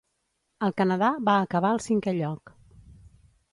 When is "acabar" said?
1.49-1.71